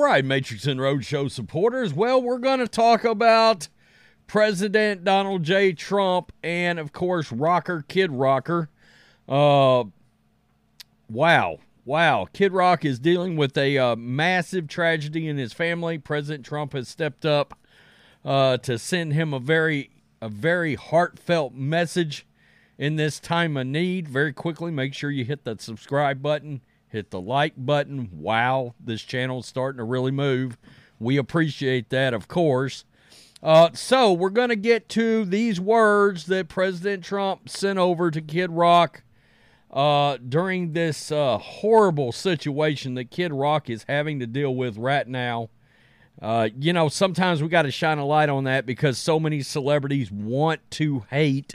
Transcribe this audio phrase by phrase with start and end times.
[0.00, 1.92] All right, Matrix and Roadshow supporters.
[1.92, 3.68] Well, we're going to talk about
[4.26, 5.74] President Donald J.
[5.74, 8.70] Trump and, of course, Rocker Kid Rocker.
[9.28, 9.84] Uh,
[11.10, 11.58] wow.
[11.84, 12.26] Wow.
[12.32, 15.98] Kid Rock is dealing with a uh, massive tragedy in his family.
[15.98, 17.58] President Trump has stepped up
[18.24, 19.90] uh, to send him a very,
[20.22, 22.26] a very heartfelt message
[22.78, 24.08] in this time of need.
[24.08, 28.10] Very quickly, make sure you hit that subscribe button hit the like button.
[28.12, 30.58] Wow, this channel is starting to really move.
[30.98, 32.84] We appreciate that, of course.
[33.42, 38.20] Uh, so we're going to get to these words that President Trump sent over to
[38.20, 39.02] Kid Rock
[39.70, 45.08] uh, during this uh, horrible situation that Kid Rock is having to deal with right
[45.08, 45.48] now.
[46.20, 49.40] Uh, you know, sometimes we got to shine a light on that because so many
[49.40, 51.54] celebrities want to hate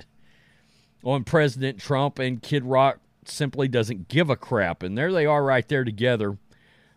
[1.04, 2.98] on President Trump, and Kid Rock
[3.30, 4.84] simply doesn't give a crap.
[4.84, 6.38] And there they are right there together.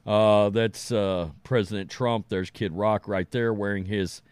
[0.07, 2.29] Uh, that's uh, President Trump.
[2.29, 4.23] There's Kid Rock right there wearing his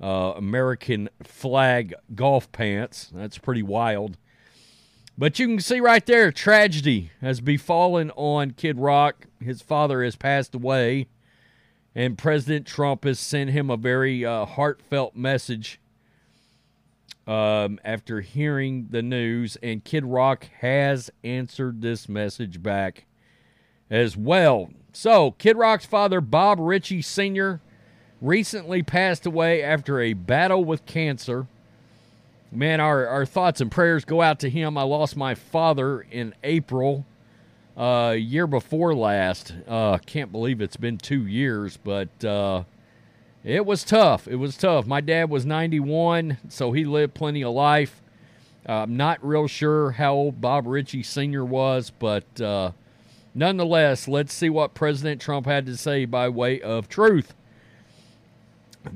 [0.00, 3.10] uh, American flag golf pants.
[3.14, 4.16] That's pretty wild.
[5.18, 9.26] But you can see right there, tragedy has befallen on Kid Rock.
[9.40, 11.08] His father has passed away,
[11.92, 15.80] and President Trump has sent him a very uh, heartfelt message
[17.26, 23.04] um, after hearing the news, and Kid Rock has answered this message back
[23.90, 24.70] as well.
[24.92, 27.60] So, Kid Rock's father, Bob Ritchie Sr.,
[28.20, 31.46] recently passed away after a battle with cancer.
[32.50, 34.78] Man, our, our thoughts and prayers go out to him.
[34.78, 37.04] I lost my father in April,
[37.76, 39.54] uh, year before last.
[39.68, 42.64] Uh, can't believe it's been two years, but uh,
[43.48, 44.28] it was tough.
[44.28, 44.86] It was tough.
[44.86, 48.02] My dad was 91, so he lived plenty of life.
[48.68, 51.46] Uh, I'm not real sure how old Bob Ritchie Sr.
[51.46, 52.72] was, but uh,
[53.34, 57.34] nonetheless, let's see what President Trump had to say by way of truth.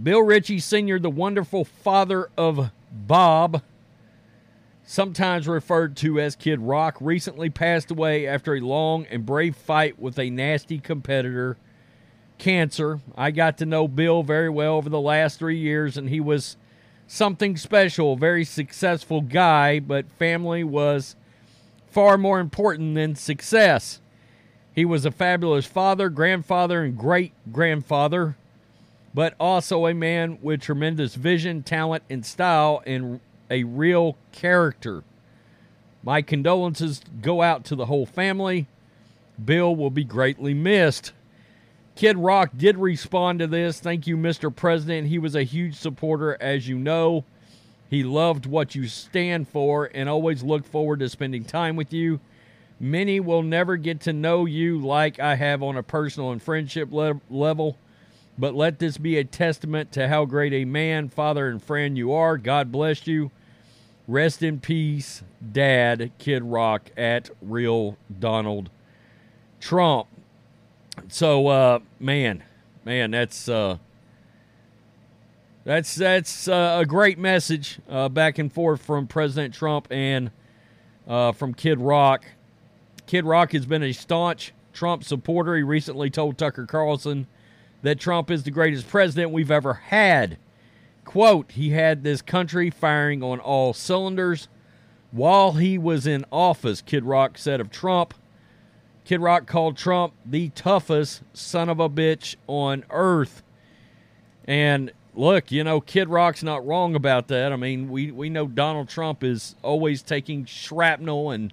[0.03, 3.63] Bill Ritchie Sr., the wonderful father of Bob,
[4.85, 9.99] sometimes referred to as Kid Rock, recently passed away after a long and brave fight
[9.99, 11.57] with a nasty competitor
[12.43, 12.99] cancer.
[13.17, 16.57] I got to know Bill very well over the last three years, and he was
[17.07, 21.15] something special, a very successful guy, but family was
[21.89, 24.01] far more important than success.
[24.75, 28.37] He was a fabulous father, grandfather, and great grandfather,
[29.15, 33.21] but also a man with tremendous vision, talent, and style, and
[33.53, 35.05] a real character.
[36.03, 38.67] My condolences go out to the whole family.
[39.43, 41.13] Bill will be greatly missed.
[41.95, 43.79] Kid Rock did respond to this.
[43.79, 44.55] Thank you, Mr.
[44.55, 45.09] President.
[45.09, 47.25] He was a huge supporter, as you know.
[47.91, 52.21] He loved what you stand for and always looked forward to spending time with you.
[52.81, 56.91] Many will never get to know you like I have on a personal and friendship
[56.91, 57.77] le- level,
[58.39, 62.13] but let this be a testament to how great a man, father, and friend you
[62.13, 62.39] are.
[62.39, 63.31] God bless you.
[64.09, 65.23] Rest in peace,
[65.53, 68.71] Dad, Kid Rock, at Real Donald
[69.61, 70.09] Trump.
[71.09, 72.43] So, uh, man,
[72.85, 73.79] man, that's uh,
[75.65, 80.31] that's that's uh, a great message uh, back and forth from President Trump and
[81.07, 82.25] uh, from Kid Rock.
[83.07, 85.57] Kid Rock has been a staunch Trump supporter.
[85.57, 87.27] He recently told Tucker Carlson
[87.83, 90.39] that Trump is the greatest president we've ever had.
[91.05, 94.49] Quote, he had this country firing on all cylinders
[95.11, 98.15] while he was in office, Kid Rock said of Trump.
[99.05, 103.43] Kid Rock called Trump the toughest son of a bitch on earth.
[104.47, 107.53] And look, you know, Kid Rock's not wrong about that.
[107.53, 111.53] I mean, we, we know Donald Trump is always taking shrapnel and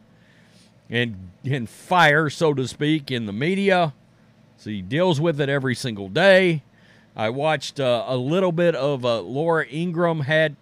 [0.91, 3.93] and and fire, so to speak, in the media.
[4.57, 6.63] So he deals with it every single day.
[7.15, 10.55] I watched uh, a little bit of uh, Laura Ingraham had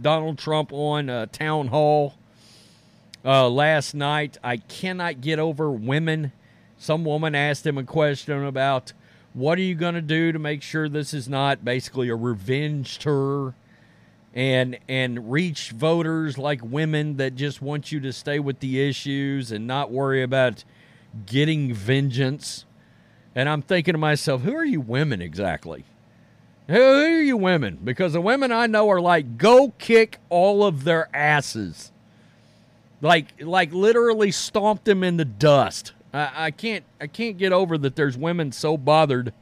[0.00, 2.14] Donald Trump on uh, town hall
[3.24, 4.38] uh, last night.
[4.42, 6.32] I cannot get over women.
[6.78, 8.92] Some woman asked him a question about
[9.34, 12.98] What are you going to do to make sure this is not basically a revenge
[12.98, 13.54] tour
[14.34, 19.52] and and reach voters like women that just want you to stay with the issues
[19.52, 20.64] and not worry about
[21.26, 22.64] getting vengeance?
[23.34, 25.84] And I'm thinking to myself, who are you women exactly?
[26.68, 27.78] Who are you women?
[27.82, 31.92] Because the women I know are like, go kick all of their asses.
[33.02, 35.92] Like like literally stomped them in the dust.
[36.14, 39.34] I, I can't I can't get over that there's women so bothered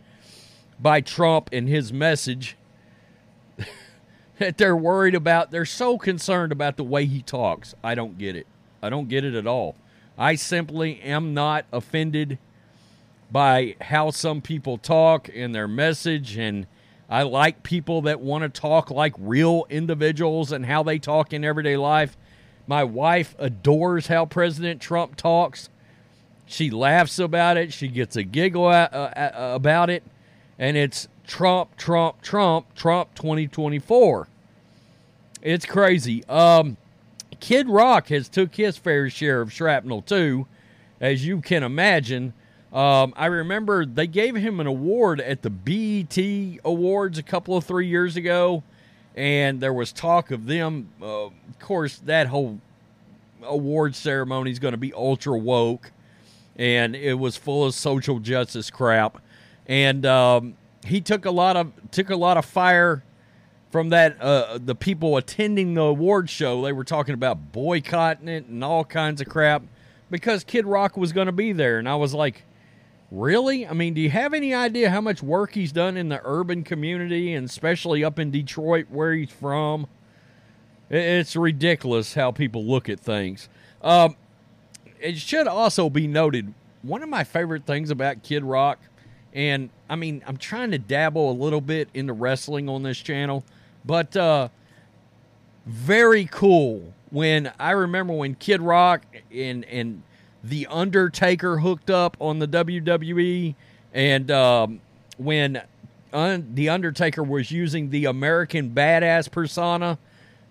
[0.80, 2.56] by Trump and his message
[4.38, 7.74] that they're worried about they're so concerned about the way he talks.
[7.84, 8.46] I don't get it.
[8.82, 9.76] I don't get it at all.
[10.16, 12.38] I simply am not offended
[13.30, 16.66] by how some people talk and their message and
[17.10, 21.44] I like people that want to talk like real individuals and how they talk in
[21.44, 22.16] everyday life.
[22.70, 25.68] My wife adores how President Trump talks.
[26.46, 27.72] She laughs about it.
[27.72, 30.04] She gets a giggle about it.
[30.56, 34.28] And it's Trump, Trump, Trump, Trump 2024.
[35.42, 36.24] It's crazy.
[36.26, 36.76] Um,
[37.40, 40.46] Kid Rock has took his fair share of shrapnel too,
[41.00, 42.34] as you can imagine.
[42.72, 47.64] Um, I remember they gave him an award at the BET Awards a couple of
[47.64, 48.62] three years ago,
[49.14, 50.88] and there was talk of them.
[51.00, 52.60] Uh, of course, that whole
[53.42, 55.92] award ceremony is going to be ultra woke,
[56.56, 59.20] and it was full of social justice crap.
[59.66, 60.54] And um,
[60.84, 63.02] he took a lot of took a lot of fire
[63.70, 66.62] from that uh, the people attending the award show.
[66.62, 69.62] They were talking about boycotting it and all kinds of crap
[70.10, 72.44] because Kid Rock was going to be there, and I was like
[73.10, 73.66] Really?
[73.66, 76.62] I mean, do you have any idea how much work he's done in the urban
[76.62, 79.88] community and especially up in Detroit where he's from?
[80.88, 83.48] It's ridiculous how people look at things.
[83.82, 84.16] Um,
[85.00, 86.52] it should also be noted
[86.82, 88.78] one of my favorite things about Kid Rock,
[89.32, 93.44] and I mean, I'm trying to dabble a little bit into wrestling on this channel,
[93.84, 94.48] but uh,
[95.66, 99.02] very cool when I remember when Kid Rock
[99.32, 100.02] and and
[100.42, 103.54] the Undertaker hooked up on the WWE,
[103.92, 104.80] and um,
[105.16, 105.62] when
[106.12, 109.98] un- The Undertaker was using the American Badass persona,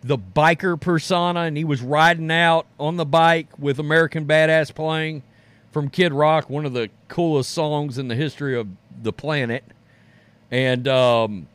[0.01, 5.24] the biker persona, and he was riding out on the bike with American Badass playing
[5.71, 8.68] from Kid Rock, one of the coolest songs in the history of
[9.01, 9.63] the planet.
[10.51, 11.47] And um,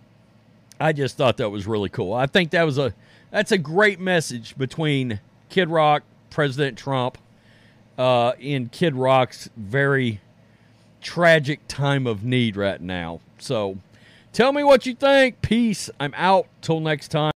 [0.78, 2.12] I just thought that was really cool.
[2.12, 2.94] I think that was a
[3.30, 7.18] that's a great message between Kid Rock, President Trump,
[7.98, 10.20] uh, in Kid Rock's very
[11.00, 13.20] tragic time of need right now.
[13.38, 13.78] So
[14.32, 15.42] tell me what you think.
[15.42, 15.90] Peace.
[16.00, 16.46] I'm out.
[16.60, 17.32] Till next time.